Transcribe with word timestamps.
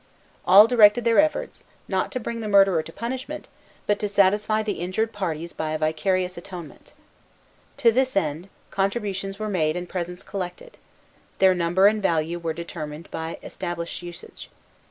All 0.47 0.65
directed 0.65 1.03
their 1.05 1.19
efforts, 1.19 1.63
not 1.87 2.11
to 2.11 2.19
bring 2.19 2.39
the 2.41 2.47
murderer 2.47 2.81
to 2.81 2.91
punishment, 2.91 3.47
but 3.85 3.99
to 3.99 4.09
satisfy 4.09 4.63
the 4.63 4.79
injured 4.79 5.13
parties 5.13 5.53
by 5.53 5.73
a 5.73 5.77
vicarious 5.77 6.37
atonement. 6.39 6.93
To 7.77 7.91
this 7.91 8.15
end, 8.17 8.49
contributions 8.71 9.37
were 9.37 9.47
made 9.47 9.75
and 9.75 9.87
presents 9.87 10.23
collected. 10.23 10.77
Their 11.37 11.53
number 11.53 11.85
and 11.85 12.01
value 12.01 12.39
were 12.39 12.51
determined 12.53 13.11
by 13.11 13.37
established 13.43 14.01
usage. 14.01 14.49